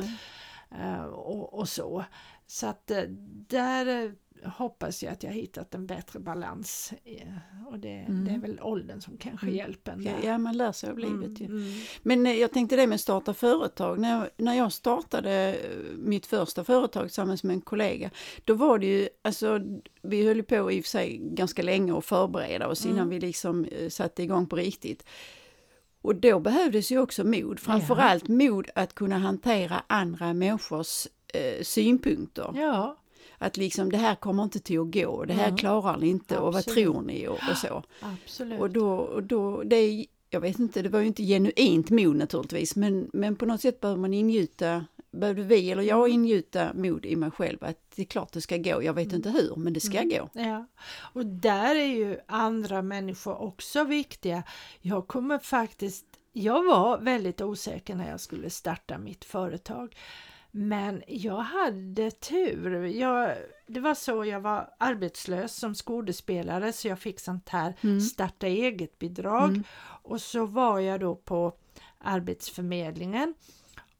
Eh, 0.81 1.03
och, 1.03 1.53
och 1.59 1.69
så. 1.69 2.05
Så 2.47 2.67
att 2.67 2.91
eh, 2.91 3.01
där 3.47 4.13
hoppas 4.49 5.03
jag 5.03 5.13
att 5.13 5.23
jag 5.23 5.31
hittat 5.31 5.75
en 5.75 5.85
bättre 5.87 6.19
balans. 6.19 6.93
eh, 7.05 7.27
Och 7.67 7.79
det, 7.79 7.89
Mm. 8.07 8.25
det 8.25 8.31
är 8.31 8.39
väl 8.39 8.59
åldern 8.61 9.01
som 9.01 9.17
kanske 9.17 9.45
Mm. 9.45 9.57
hjälper 9.57 9.91
en 9.91 10.03
Ja, 10.03 10.11
ja, 10.23 10.37
man 10.37 10.57
lär 10.57 10.71
sig 10.71 10.89
av 10.89 10.97
livet 10.99 11.41
ju. 11.41 11.45
Mm, 11.45 11.57
mm. 11.57 11.73
Men 12.03 12.25
eh, 12.25 12.33
jag 12.33 12.51
tänkte 12.51 12.75
det 12.75 12.87
med 12.87 12.95
att 12.95 13.01
starta 13.01 13.33
företag. 13.33 13.99
När 13.99 14.19
jag, 14.19 14.29
när 14.37 14.53
jag 14.53 14.71
startade 14.73 15.53
eh, 15.55 15.69
mitt 15.97 16.25
första 16.25 16.63
företag 16.63 17.03
tillsammans 17.03 17.43
med 17.43 17.53
en 17.53 17.61
kollega, 17.61 18.09
då 18.45 18.53
var 18.53 18.79
det 18.79 18.85
ju, 18.85 19.09
alltså 19.21 19.59
vi 20.01 20.25
höll 20.27 20.37
ju 20.37 20.43
på 20.43 20.71
i 20.71 20.79
och 20.81 20.83
för 20.85 20.89
sig 20.89 21.17
ganska 21.21 21.61
länge 21.63 21.97
att 21.97 22.05
förbereda 22.05 22.67
oss 22.67 22.85
innan 22.85 22.97
Mm. 22.97 23.09
vi 23.09 23.19
liksom 23.19 23.65
satte 23.89 24.23
igång 24.23 24.47
på 24.47 24.55
riktigt. 24.55 25.05
Och 26.01 26.15
då 26.15 26.39
behövdes 26.39 26.91
ju 26.91 26.99
också 26.99 27.23
mod, 27.23 27.59
framförallt 27.59 28.27
mod 28.27 28.69
att 28.75 28.95
kunna 28.95 29.17
hantera 29.17 29.83
andra 29.87 30.33
människors 30.33 31.07
eh, 31.33 31.63
synpunkter. 31.63 32.51
Ja, 32.55 32.97
Att 33.37 33.57
liksom 33.57 33.91
det 33.91 33.97
här 33.97 34.15
kommer 34.15 34.43
inte 34.43 34.59
till 34.59 34.79
att 34.79 34.91
gå, 34.93 35.25
det 35.25 35.33
här 35.33 35.45
Mm. 35.47 35.57
klarar 35.57 35.97
ni 35.97 36.07
inte 36.07 36.37
och 36.37 36.53
vad 36.53 36.59
Absolut. 36.59 36.83
tror 36.85 37.01
ni 37.01 37.27
och, 37.27 37.39
och 37.51 37.57
så. 37.57 37.83
absolut. 37.99 38.59
Och 38.59 38.69
då, 38.69 38.89
och 38.95 39.23
då 39.23 39.63
det 39.63 39.75
är, 39.75 40.05
jag 40.29 40.39
vet 40.41 40.59
inte, 40.59 40.81
det 40.81 40.89
var 40.89 40.99
ju 40.99 41.07
inte 41.07 41.23
genuint 41.23 41.89
mod 41.89 42.15
naturligtvis, 42.15 42.75
men, 42.75 43.09
men 43.13 43.35
på 43.35 43.45
något 43.45 43.61
sätt 43.61 43.81
behöver 43.81 44.01
man 44.01 44.13
ingjuta, 44.13 44.85
behövde 45.11 45.43
vi 45.43 45.71
eller 45.71 45.83
jag 45.83 46.09
ingjuta 46.09 46.73
mod 46.73 47.05
i 47.05 47.15
mig 47.15 47.31
själv 47.31 47.57
att 47.61 47.91
det 47.95 48.01
är 48.01 48.05
klart 48.05 48.31
det 48.33 48.41
ska 48.41 48.57
gå, 48.57 48.83
jag 48.83 48.93
vet 48.93 49.13
inte 49.13 49.29
hur, 49.29 49.55
men 49.55 49.73
det 49.73 49.79
ska 49.79 49.97
Mm. 49.97 50.09
gå. 50.09 50.29
Ja, 50.41 50.65
och 51.13 51.25
där 51.25 51.75
är 51.75 51.85
ju 51.85 52.17
andra 52.27 52.81
människor 52.81 53.41
också 53.41 53.83
viktiga. 53.83 54.43
Jag 54.81 55.07
kommer 55.07 55.39
faktiskt, 55.39 56.05
jag 56.33 56.63
var 56.63 56.97
väldigt 56.97 57.41
osäker 57.41 57.95
när 57.95 58.09
jag 58.09 58.19
skulle 58.19 58.49
starta 58.49 58.97
mitt 58.97 59.25
företag. 59.25 59.95
Men 60.57 61.03
jag 61.07 61.38
hade 61.38 62.12
tur. 62.12 62.85
Jag, 62.85 63.35
det 63.67 63.79
var 63.79 63.93
så 63.93 64.25
jag 64.25 64.39
var 64.41 64.69
arbetslös 64.77 65.55
som 65.55 65.75
skådespelare 65.75 66.74
så 66.74 66.88
jag 66.88 67.00
fick 67.00 67.19
sånt 67.19 67.50
här 67.50 67.74
Mm. 67.83 68.01
starta 68.01 68.47
eget-bidrag. 68.47 69.50
Mm. 69.50 69.63
Och 70.03 70.21
så 70.21 70.45
var 70.45 70.79
jag 70.79 71.00
då 71.00 71.15
på 71.15 71.53
Arbetsförmedlingen 71.97 73.33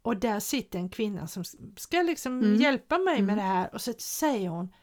och 0.02 0.18
där 0.18 0.40
sitter 0.40 0.80
en 0.80 0.90
kvinna 0.90 1.28
som 1.28 1.44
ska 1.78 2.02
liksom 2.02 2.40
Mm. 2.44 2.56
hjälpa 2.62 2.98
mig 2.98 3.22
med 3.22 3.34
Mm. 3.34 3.36
det 3.36 3.42
här 3.42 3.74
och 3.74 3.82
så 3.82 3.94
säger 3.98 4.50
hon 4.50 4.74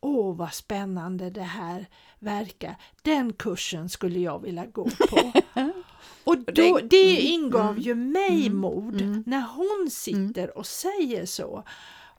Åh 0.00 0.36
vad 0.36 0.52
spännande 0.54 1.30
det 1.30 1.42
här 1.42 1.86
verkar. 2.18 2.76
Den 3.02 3.32
kursen 3.32 3.88
skulle 3.88 4.18
jag 4.18 4.42
vilja 4.42 4.66
gå 4.66 4.84
på. 5.10 5.32
och 6.24 6.38
då, 6.38 6.80
det- 6.84 7.18
mm, 7.18 7.42
ingav 7.44 7.70
mm, 7.70 7.82
ju 7.82 7.94
mig 7.94 8.46
mm, 8.46 8.58
mod 8.58 9.00
mm. 9.00 9.24
när 9.26 9.46
hon 9.56 9.90
sitter 9.90 10.58
och 10.58 10.66
säger 10.66 11.26
så. 11.26 11.64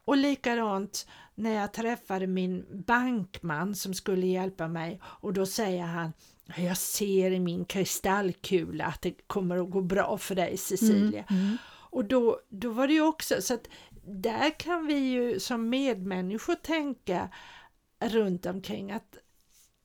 Och 0.06 0.18
likadant 0.18 1.08
när 1.36 1.54
jag 1.54 1.74
träffade 1.74 2.28
min 2.28 2.84
bankman 2.88 3.76
som 3.76 3.94
skulle 3.94 4.28
hjälpa 4.28 4.68
mig 4.68 5.02
och 5.04 5.34
då 5.34 5.46
säger 5.46 5.84
han 5.84 6.14
jag 6.58 6.78
ser 6.78 7.32
i 7.32 7.40
min 7.40 7.66
kristallkula 7.66 8.86
att 8.86 9.02
det 9.02 9.28
kommer 9.28 9.58
att 9.58 9.70
gå 9.72 9.82
bra 9.82 10.18
för 10.18 10.36
dig 10.36 10.58
Cecilia. 10.58 11.24
Mm. 11.30 11.58
Och 11.92 12.06
då, 12.06 12.40
då 12.50 12.70
var 12.70 12.88
det 12.88 12.94
ju 12.94 13.02
också 13.02 13.42
så 13.42 13.54
att 13.54 13.68
där 14.06 14.60
kan 14.60 14.88
vi 14.88 14.98
ju 14.98 15.40
som 15.40 15.70
medmänniskor 15.70 16.56
tänka 16.56 17.30
runt 18.00 18.46
omkring 18.46 18.92
att 18.92 19.18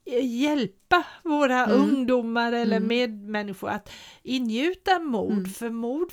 hjälpa 0.04 1.04
våra 1.23 1.64
Mm. 1.64 1.76
ungdomar 1.80 2.52
eller 2.52 2.76
Mm. 2.76 2.88
medmänniskor 2.88 3.68
att 3.70 3.90
ingjuta 4.23 4.99
mod, 4.99 5.32
Mm. 5.32 5.44
för 5.50 5.70
mod 5.70 6.12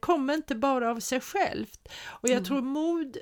kommer 0.00 0.34
inte 0.34 0.54
bara 0.54 0.90
av 0.90 1.00
sig 1.00 1.20
självt. 1.20 1.88
Och 2.04 2.28
jag 2.28 2.32
Mm. 2.36 2.44
tror 2.44 2.60
mod 2.62 3.16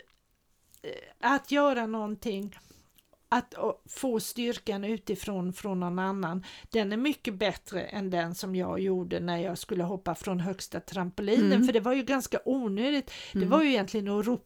eh, 0.82 0.90
att 1.32 1.50
göra 1.50 1.86
någonting 1.86 2.56
att 3.28 3.54
få 3.88 4.20
styrkan 4.20 4.84
utifrån 4.84 5.52
från 5.52 5.80
någon 5.80 5.98
annan, 5.98 6.44
den 6.70 6.92
är 6.92 6.96
mycket 6.96 7.34
bättre 7.34 7.82
än 7.82 8.10
den 8.10 8.34
som 8.34 8.54
jag 8.56 8.80
gjorde 8.80 9.20
när 9.20 9.38
jag 9.38 9.58
skulle 9.58 9.84
hoppa 9.84 10.14
från 10.14 10.40
högsta 10.40 10.80
trampolinen, 10.80 11.52
Mm. 11.52 11.64
för 11.66 11.72
det 11.72 11.80
var 11.80 11.92
ju 11.92 12.02
ganska 12.02 12.38
onödigt. 12.44 13.10
Det 13.32 13.38
Mm. 13.38 13.50
var 13.50 13.62
ju 13.62 13.68
egentligen 13.68 14.08
att 14.08 14.26
ropa 14.26 14.44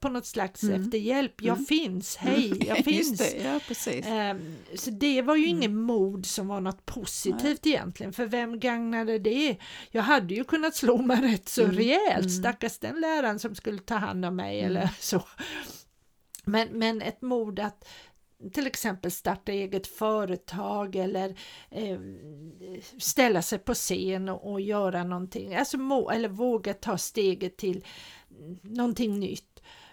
på 0.00 0.08
något 0.08 0.26
slags 0.26 0.62
Mm. 0.62 0.82
efter 0.82 0.98
hjälp. 0.98 1.42
Jag 1.42 1.52
Mm. 1.54 1.66
finns, 1.66 2.16
hej, 2.16 2.66
jag 2.66 2.78
finns. 2.84 3.18
Det, 3.18 3.42
ja 3.44 3.60
precis. 3.68 4.06
Ehm, 4.06 4.54
Så 4.74 4.90
det 4.90 5.22
var 5.22 5.36
ju 5.36 5.44
Mm. 5.46 5.56
ingen 5.56 5.76
mod 5.76 6.26
som 6.26 6.48
var 6.48 6.60
något 6.60 6.86
positivt 6.86 7.66
egentligen, 7.66 8.12
för 8.12 8.26
vem 8.26 8.60
gagnade 8.60 9.18
det? 9.18 9.56
Jag 9.90 10.02
hade 10.02 10.34
ju 10.34 10.44
kunnat 10.44 10.74
slå 10.74 11.02
mig 11.02 11.16
rätt 11.32 11.48
så 11.48 11.62
Mm. 11.62 11.76
rejält, 11.76 12.18
Mm. 12.26 12.30
stackars 12.30 12.78
den 12.78 13.00
läraren 13.00 13.38
som 13.38 13.54
skulle 13.54 13.78
ta 13.78 13.94
hand 13.94 14.24
om 14.24 14.36
mig 14.36 14.60
Mm. 14.60 14.70
eller 14.70 14.90
så. 15.00 15.22
Men, 16.44 16.68
men 16.72 17.02
ett 17.02 17.22
mod 17.22 17.60
att 17.60 17.88
till 18.52 18.66
exempel 18.66 19.10
starta 19.10 19.52
eget 19.52 19.86
företag 19.86 20.96
eller 20.96 21.28
eh, 21.70 21.98
ställa 22.98 23.42
sig 23.42 23.58
på 23.58 23.74
scen 23.74 24.28
och, 24.28 24.52
och 24.52 24.60
göra 24.60 25.04
någonting, 25.04 25.54
alltså 25.54 25.78
må, 25.78 26.10
eller 26.10 26.28
våga 26.28 26.74
ta 26.74 26.98
steget 26.98 27.56
till 27.56 27.84
någonting 28.62 29.18
nytt. 29.20 29.44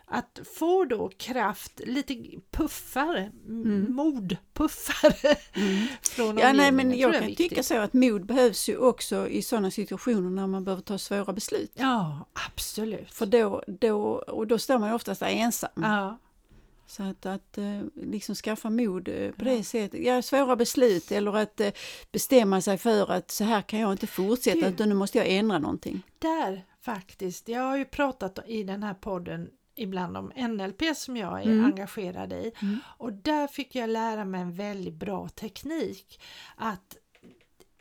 Att 0.07 0.39
få 0.55 0.85
då 0.85 1.09
kraft, 1.17 1.81
lite 1.85 2.15
puffar, 2.51 3.31
Mm. 3.47 3.93
modpuffar 3.95 5.15
Mm. 5.59 5.87
från 6.01 6.37
Ja, 6.37 6.53
nej, 6.53 6.71
men 6.71 6.97
jag 6.99 7.15
är 7.15 7.19
kan 7.21 7.35
tycka 7.35 7.63
så 7.63 7.77
att 7.77 7.93
mod 7.93 8.25
behövs 8.25 8.69
ju 8.69 8.77
också 8.77 9.27
i 9.27 9.41
sådana 9.41 9.71
situationer 9.71 10.29
när 10.29 10.47
man 10.47 10.63
behöver 10.63 10.81
ta 10.83 10.97
svåra 10.97 11.33
beslut. 11.33 11.71
Ja, 11.75 12.27
absolut. 12.47 13.11
För 13.13 13.25
då, 13.25 13.63
då, 13.67 14.01
och 14.13 14.47
då 14.47 14.57
står 14.57 14.79
man 14.79 14.89
ju 14.89 14.95
oftast 14.95 15.21
ensam. 15.21 15.69
Ja, 15.75 16.17
Så 16.87 17.03
att, 17.03 17.25
att 17.25 17.57
eh, 17.57 17.81
liksom 17.95 18.35
skaffa 18.35 18.69
mod 18.69 19.07
eh, 19.07 19.31
på 19.31 19.45
Ja. 19.45 19.51
det 19.51 19.63
sättet, 19.63 20.03
ja, 20.05 20.21
svåra 20.21 20.55
beslut 20.55 21.11
eller 21.11 21.35
att 21.37 21.59
eh, 21.61 21.71
bestämma 22.11 22.61
sig 22.61 22.77
för 22.77 23.11
att 23.11 23.31
så 23.31 23.43
här 23.43 23.61
kan 23.61 23.79
jag 23.79 23.91
inte 23.91 24.07
fortsätta 24.07 24.59
Du- 24.59 24.67
utan 24.67 24.89
nu 24.89 24.95
måste 24.95 25.17
jag 25.17 25.27
ändra 25.27 25.59
någonting. 25.59 26.01
där 26.19 26.65
faktiskt. 26.85 27.47
Jag 27.49 27.61
har 27.61 27.77
ju 27.77 27.85
pratat 27.85 28.39
i 28.47 28.63
den 28.63 28.83
här 28.83 28.93
podden 28.93 29.49
ibland 29.75 30.17
om 30.17 30.31
NLP 30.35 30.95
som 30.95 31.17
jag 31.17 31.41
är 31.41 31.45
Mm. 31.45 31.65
engagerad 31.65 32.33
i 32.33 32.51
Mm. 32.61 32.79
och 32.97 33.13
där 33.13 33.47
fick 33.47 33.75
jag 33.75 33.89
lära 33.89 34.25
mig 34.25 34.41
en 34.41 34.53
väldigt 34.53 34.93
bra 34.93 35.29
teknik 35.29 36.21
att 36.55 36.97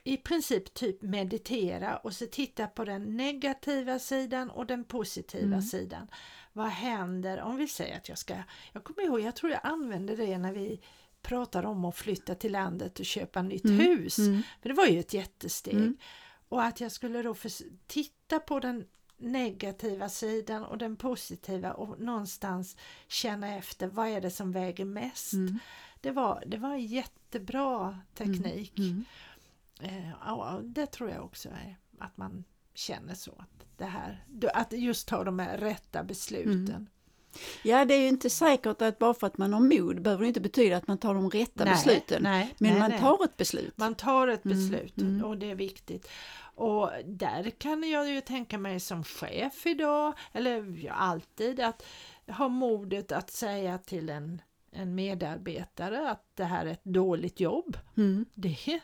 i 0.05 0.17
princip 0.17 0.75
typ 0.75 1.03
meditera 1.03 1.97
och 1.97 2.13
så 2.13 2.27
titta 2.27 2.67
på 2.67 2.85
den 2.85 3.17
negativa 3.17 3.99
sidan 3.99 4.51
och 4.51 4.67
den 4.67 4.85
positiva 4.85 5.47
Mm. 5.47 5.63
sidan. 5.63 6.07
Vad 6.53 6.69
händer 6.69 7.41
om 7.43 7.57
vi 7.57 7.69
säger 7.69 7.97
att 7.97 8.09
jag 8.09 8.19
ska, 8.19 8.35
jag 8.73 8.85
kommer 8.85 9.03
ihåg, 9.03 9.21
jag 9.21 9.37
tror 9.37 9.53
jag 9.53 9.61
använde 9.63 10.17
det 10.17 10.39
när 10.39 10.53
vi 10.53 10.81
pratade 11.23 11.69
om 11.69 11.85
att 11.85 11.97
flytta 11.97 12.35
till 12.35 12.53
landet 12.53 12.99
och 12.99 13.05
köpa 13.07 13.43
nytt 13.43 13.65
Mm. 13.65 13.79
hus. 13.79 14.19
Mm. 14.19 14.43
För 14.63 14.69
det 14.69 14.75
var 14.75 14.87
ju 14.87 14.99
ett 15.01 15.15
jättesteg. 15.15 15.75
Mm. 16.55 16.65
Och 16.65 16.69
att 16.69 16.81
jag 16.81 16.93
skulle 16.93 17.23
då 17.23 17.35
titta 17.87 18.41
på 18.41 18.61
den 18.61 18.87
negativa 19.17 20.09
sidan 20.09 20.65
och 20.65 20.79
den 20.79 20.97
positiva 20.97 21.73
och 21.73 22.01
någonstans 22.01 22.77
känna 23.09 23.57
efter 23.57 23.87
vad 23.87 24.09
är 24.09 24.21
det 24.21 24.31
som 24.31 24.53
väger 24.53 24.85
mest. 24.85 25.33
Mm. 25.33 25.59
Det, 26.01 26.11
var, 26.11 26.45
det 26.47 26.57
var 26.57 26.73
en 26.73 26.87
jättebra 26.87 27.99
teknik. 28.15 28.79
Mm. 28.79 29.05
Eh, 29.81 30.11
ja, 30.11 30.61
det 30.63 30.87
tror 30.87 31.11
jag 31.11 31.25
också 31.25 31.49
är 31.49 31.77
att 31.99 32.17
man 32.17 32.45
känner 32.75 33.15
så. 33.15 33.33
Att, 33.39 33.67
det 33.77 33.85
här, 33.85 34.27
att 34.55 34.73
just 34.73 35.09
ta 35.09 35.25
de 35.25 35.39
här 35.39 35.59
rätta 35.59 36.05
besluten. 36.05 36.89
Ja, 37.63 37.85
det 37.85 37.95
är 37.95 38.01
ju 38.01 38.09
inte 38.09 38.31
säkert 38.31 38.83
att 38.83 38.99
bara 38.99 39.15
för 39.15 39.27
att 39.27 39.39
man 39.39 39.53
har 39.53 39.61
mod 39.61 40.03
behöver 40.03 40.23
det 40.23 40.29
inte 40.29 40.41
betyda 40.41 40.77
att 40.77 40.87
man 40.87 40.99
tar 40.99 41.15
de 41.15 41.31
rätta 41.31 41.65
besluten. 41.65 42.23
nej, 42.23 42.55
Men 42.59 42.71
nej, 42.71 42.81
man 42.81 42.91
nej. 42.91 43.01
tar 43.01 43.25
ett 43.25 43.37
beslut. 43.37 43.79
Man 43.79 43.95
tar 43.95 44.29
ett 44.29 44.45
Mm, 44.45 44.57
beslut 44.59 44.99
mm. 44.99 45.25
och 45.25 45.39
det 45.39 45.51
är 45.51 45.55
viktigt. 45.55 46.09
Och 46.57 46.91
där 47.05 47.51
kan 47.51 47.91
jag 47.91 48.09
ju 48.11 48.21
tänka 48.21 48.59
mig 48.59 48.81
som 48.81 49.05
chef 49.05 49.67
idag, 49.67 50.15
eller 50.33 50.89
alltid, 50.93 51.61
att 51.61 51.83
ha 52.27 52.49
modet 52.49 53.13
att 53.13 53.31
säga 53.31 53.79
till 53.79 54.11
en, 54.11 54.43
en 54.73 54.95
medarbetare 54.95 56.11
att 56.11 56.25
det 56.35 56.45
här 56.45 56.67
är 56.67 56.71
ett 56.71 56.85
dåligt 56.85 57.41
jobb. 57.41 57.79
Mm. 57.97 58.25
Det 58.35 58.81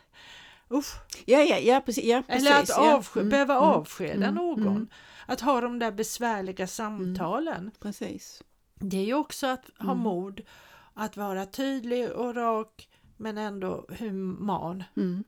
usch. 0.73 0.95
Ja, 1.25 1.39
ja, 1.43 1.59
ja, 1.59 1.81
precis. 1.87 2.05
Ja, 2.05 2.23
precis 2.29 2.47
Eller 2.49 2.61
att 2.63 2.69
ja. 2.69 2.95
avske, 2.97 3.21
Mm, 3.21 3.31
behöva 3.31 3.55
mm, 3.55 3.65
avskeda 3.69 4.27
mm, 4.27 4.35
någon. 4.35 4.67
mm. 4.67 4.89
Att 5.27 5.41
ha 5.41 5.61
de 5.61 5.79
där 5.79 5.93
besvärliga 5.93 6.67
samtalen. 6.67 7.71
Precis. 7.81 8.43
Det 8.75 8.97
är 8.97 9.05
ju 9.05 9.15
också 9.15 9.47
att 9.47 9.65
ha 9.79 9.93
Mm. 9.93 9.99
mod 10.05 10.41
att 10.95 11.17
vara 11.17 11.47
tydlig 11.47 12.11
och 12.11 12.35
rak 12.35 12.89
men 13.17 13.39
ändå 13.39 13.87
human. 13.99 14.85
Mm. 14.97 15.25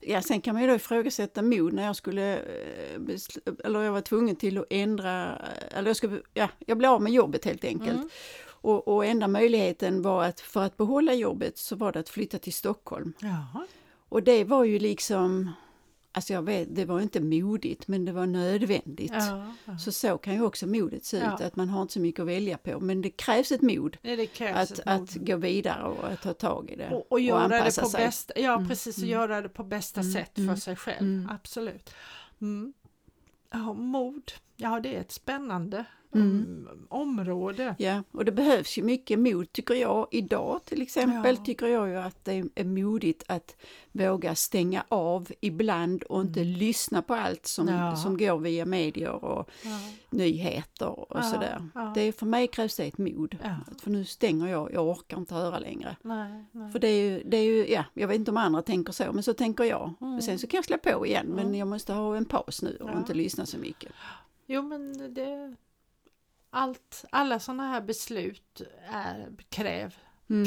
Ja, 0.00 0.22
sen 0.22 0.40
kan 0.40 0.54
man 0.54 0.62
ju 0.62 0.68
då 0.68 0.74
ifrågasätta 0.74 1.42
mod 1.42 1.72
när 1.72 1.82
jag 1.84 1.96
skulle, 1.96 2.36
eh, 2.38 3.00
eller 3.64 3.82
jag 3.82 3.92
var 3.92 4.00
tvungen 4.00 4.36
till 4.36 4.58
att 4.58 4.66
ändra, 4.70 5.38
eh, 5.38 5.78
eller 5.78 5.88
jag, 5.90 5.96
skulle, 5.96 6.20
ja, 6.34 6.48
jag 6.66 6.78
blev 6.78 6.90
av 6.90 7.02
med 7.02 7.12
jobbet 7.12 7.44
helt 7.44 7.64
enkelt. 7.64 7.92
Mm. 7.96 8.08
Och, 8.48 8.88
och 8.88 9.06
enda 9.06 9.28
möjligheten 9.28 10.02
var 10.02 10.24
att 10.24 10.40
för 10.40 10.62
att 10.62 10.76
behålla 10.76 11.14
jobbet 11.14 11.58
så 11.58 11.76
var 11.76 11.92
det 11.92 12.00
att 12.00 12.08
flytta 12.08 12.38
till 12.38 12.52
Stockholm. 12.52 13.12
Jaha. 13.20 13.66
Och 14.12 14.22
det 14.22 14.44
var 14.44 14.64
ju 14.64 14.78
liksom, 14.78 15.50
alltså 16.12 16.32
jag 16.32 16.42
vet, 16.42 16.74
det 16.76 16.84
var 16.84 17.00
inte 17.00 17.20
modigt 17.20 17.88
men 17.88 18.04
det 18.04 18.12
var 18.12 18.26
nödvändigt. 18.26 19.12
Ja, 19.14 19.52
ja. 19.64 19.78
Så 19.78 19.92
så 19.92 20.18
kan 20.18 20.34
ju 20.34 20.42
också 20.42 20.66
modet 20.66 21.04
se 21.04 21.16
ut, 21.16 21.22
Ja. 21.22 21.46
att 21.46 21.56
man 21.56 21.68
har 21.68 21.82
inte 21.82 21.94
så 21.94 22.00
mycket 22.00 22.20
att 22.20 22.26
välja 22.26 22.58
på. 22.58 22.80
Men 22.80 23.02
det 23.02 23.10
krävs 23.10 23.52
ett 23.52 23.62
mod 23.62 23.96
Nej, 24.02 24.16
det 24.16 24.26
krävs 24.26 24.72
att, 24.72 24.78
ett 24.78 24.86
mod. 24.86 24.94
att 25.02 25.14
gå 25.14 25.36
vidare 25.36 25.82
och 25.84 26.08
att 26.12 26.22
ta 26.22 26.34
tag 26.34 26.70
i 26.70 26.76
det. 26.76 26.88
och, 26.90 27.12
och 27.12 27.20
göra 27.20 27.48
det 27.48 27.58
anpassa 27.58 27.82
på 27.82 27.88
sig. 27.88 28.06
bästa, 28.06 28.34
ja 28.40 28.54
Mm, 28.54 28.68
precis, 28.68 28.96
och 28.96 29.02
mm. 29.02 29.10
göra 29.12 29.40
det 29.42 29.48
på 29.48 29.64
bästa 29.64 30.00
Mm, 30.00 30.12
sätt 30.12 30.30
för 30.34 30.42
mm, 30.42 30.56
sig 30.56 30.76
själv. 30.76 31.00
mm. 31.00 31.28
Absolut. 31.30 31.90
Ja, 33.50 33.72
mod, 33.72 34.32
ja 34.56 34.80
det 34.80 34.96
är 34.96 35.00
ett 35.00 35.12
spännande 35.12 35.84
Mm. 36.14 36.68
område. 36.88 37.74
Ja, 37.78 38.02
och 38.12 38.24
det 38.24 38.32
behövs 38.32 38.78
ju 38.78 38.82
mycket 38.82 39.18
mod 39.18 39.52
tycker 39.52 39.74
jag. 39.74 40.06
Idag 40.10 40.60
till 40.64 40.82
exempel 40.82 41.36
Ja. 41.38 41.44
tycker 41.44 41.66
jag 41.66 41.88
ju 41.88 41.96
att 41.96 42.24
det 42.24 42.44
är 42.54 42.64
modigt 42.64 43.24
att 43.28 43.56
våga 43.92 44.34
stänga 44.34 44.84
av 44.88 45.28
ibland 45.40 46.02
och 46.02 46.20
inte 46.20 46.44
lyssna 46.44 47.02
på 47.02 47.14
allt 47.14 47.46
som, 47.46 47.68
Mm. 47.68 47.80
Ja. 47.80 47.96
som 47.96 48.16
går 48.18 48.38
via 48.38 48.64
medier 48.66 49.24
och 49.24 49.50
Ja. 49.64 49.78
nyheter 50.10 51.12
och 51.12 51.24
sådär. 51.24 51.68
Det 51.94 52.00
är, 52.00 52.12
för 52.12 52.26
mig 52.26 52.46
krävs 52.48 52.76
det 52.76 52.84
ett 52.84 52.98
mod. 52.98 53.36
För 53.82 53.90
nu 53.90 54.04
stänger 54.04 54.46
jag, 54.48 54.72
jag 54.72 54.88
orkar 54.88 55.16
inte 55.16 55.34
höra 55.34 55.58
längre. 55.58 55.96
Nej, 56.02 56.44
nej. 56.52 56.72
För 56.72 56.78
det 56.78 56.88
är, 56.88 57.02
ju, 57.10 57.22
det 57.24 57.36
är 57.36 57.44
ju, 57.44 57.66
ja, 57.72 57.84
jag 57.94 58.08
vet 58.08 58.14
inte 58.16 58.30
om 58.30 58.36
andra 58.36 58.62
tänker 58.62 58.92
så, 58.92 59.04
men 59.12 59.22
så 59.22 59.34
tänker 59.34 59.64
jag. 59.64 59.94
Mm. 60.00 60.20
Sen 60.22 60.38
så 60.38 60.46
kan 60.46 60.58
jag 60.58 60.64
slå 60.64 60.78
på 60.78 61.06
igen, 61.06 61.26
men 61.26 61.46
Mm. 61.46 61.54
jag 61.58 61.68
måste 61.68 61.92
ha 61.92 62.16
en 62.16 62.24
paus 62.24 62.62
nu 62.62 62.76
och 62.80 62.98
inte 62.98 63.14
lyssna 63.14 63.46
så 63.46 63.58
mycket. 63.58 63.92
Jo 64.46 64.62
men 64.62 65.14
det 65.14 65.56
allt, 66.52 67.04
alla 67.10 67.40
sådana 67.40 67.68
här 67.68 67.80
beslut 67.80 68.62
är, 68.90 69.32
kräv 69.48 69.94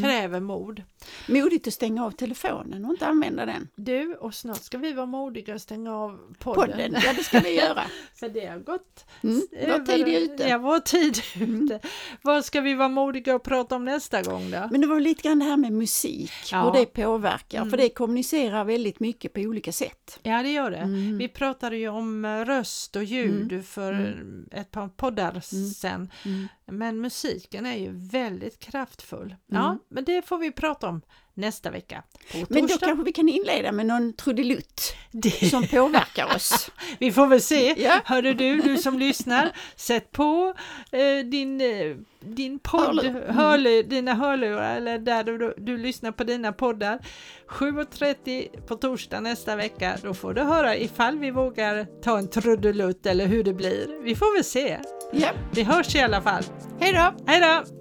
kräver 0.02 0.40
mod. 0.40 0.84
Modigt 1.28 1.68
att 1.68 1.74
stänga 1.74 2.06
av 2.06 2.12
telefonen 2.12 2.86
och 2.86 2.92
inte 2.92 3.08
använda 3.08 3.46
den. 3.46 3.68
Du, 3.76 4.16
och 4.16 4.34
snart 4.34 4.62
ska 4.64 4.78
vi 4.78 4.94
vara 4.94 5.06
modiga 5.06 5.54
och 5.54 5.62
stänga 5.62 5.96
av 5.96 6.20
podden. 6.40 6.72
Podden, 6.72 6.96
ja 7.06 7.14
det 7.18 7.24
ska 7.24 7.40
vi 7.40 7.56
göra. 7.62 7.84
För 8.16 8.30
det 8.30 8.46
har 8.46 8.60
gått 8.60 9.06
Mm, 9.24 9.42
vår 9.52 9.86
tid 9.86 10.08
är 10.08 10.20
ute. 10.22 10.44
Ja, 10.48 10.58
vår 10.58 10.80
tid 10.80 11.18
ute. 11.40 11.80
Vad 12.22 12.46
ska 12.46 12.62
vi 12.62 12.74
vara 12.74 12.90
modiga 12.90 13.36
och 13.36 13.44
prata 13.44 13.76
om 13.76 13.86
nästa 13.86 14.22
gång 14.22 14.52
då? 14.52 14.68
Men 14.72 14.82
det 14.82 14.88
var 14.88 15.00
lite 15.00 15.22
grann 15.28 15.40
det 15.40 15.46
här 15.46 15.58
med 15.58 15.72
musik, 15.72 16.32
Ja. 16.52 16.64
hur 16.64 16.80
det 16.80 16.86
påverkar, 16.86 17.58
Mm. 17.58 17.70
för 17.70 17.78
det 17.78 17.90
kommunicerar 17.90 18.64
väldigt 18.64 19.00
mycket 19.00 19.34
på 19.34 19.40
olika 19.42 19.72
sätt. 19.72 20.20
Ja, 20.24 20.44
det 20.44 20.50
gör 20.52 20.72
det. 20.72 20.78
Mm. 20.78 21.18
Vi 21.18 21.28
pratade 21.28 21.78
ju 21.78 21.90
om 21.90 22.26
eh, 22.26 22.46
röst 22.46 22.96
och 22.96 23.04
ljud 23.04 23.66
för 23.66 24.24
ett 24.52 24.72
par 24.72 24.88
poddar 24.88 25.40
sen. 25.74 26.10
Men 26.68 27.02
musiken 27.02 27.66
är 27.66 27.76
ju 27.78 27.92
väldigt 27.92 28.60
kraftfull. 28.60 29.36
Ja, 29.46 29.66
Mm. 29.66 29.80
men 29.90 30.04
det 30.04 30.22
får 30.28 30.38
vi 30.38 30.52
prata 30.52 30.88
om 30.90 31.02
nästa 31.36 31.72
vecka. 31.72 32.04
Men 32.50 32.68
då 32.68 32.78
kanske 32.78 33.04
vi 33.06 33.12
kan 33.12 33.30
inleda 33.30 33.72
med 33.72 33.86
någon 33.86 34.14
trudelutt 34.14 34.96
Det- 35.12 35.50
som 35.50 35.68
påverkar 35.68 36.36
oss. 36.36 36.72
Vi 37.00 37.12
får 37.12 37.28
väl 37.28 37.42
se. 37.42 37.76
Ja. 37.78 38.00
Hörde 38.06 38.34
du, 38.34 38.62
du 38.62 38.78
som 38.78 39.00
lyssnar, 39.00 39.52
sätt 39.76 40.12
på 40.12 40.54
eh, 40.92 41.26
din, 41.26 41.62
eh, 41.62 41.96
din 42.20 42.60
podd, 42.60 42.82
Hörlur. 43.06 43.28
Hörlur, 43.28 43.84
dina 43.84 44.14
hörlurar 44.14 44.76
eller 44.78 45.00
där 45.00 45.24
du, 45.24 45.38
du, 45.38 45.54
du 45.58 45.78
lyssnar 45.78 46.12
på 46.12 46.24
dina 46.24 46.52
poddar. 46.54 47.00
7.30 47.50 48.62
på 48.68 48.76
torsdag 48.76 49.20
nästa 49.20 49.56
vecka, 49.56 49.98
då 50.04 50.14
får 50.14 50.34
du 50.34 50.42
höra 50.42 50.78
ifall 50.78 51.20
vi 51.20 51.32
vågar 51.32 52.02
ta 52.02 52.18
en 52.18 52.30
trudelutt 52.30 53.06
eller 53.06 53.26
hur 53.28 53.44
det 53.44 53.54
blir. 53.54 54.04
Vi 54.04 54.16
får 54.16 54.36
väl 54.38 54.44
se. 54.44 54.80
Ja, 55.14 55.28
Vi 55.54 55.64
hörs 55.64 55.96
i 55.96 56.00
alla 56.02 56.22
fall. 56.22 56.44
hej 56.80 56.94
då! 56.94 57.14
Hej 57.32 57.42
då! 57.42 57.75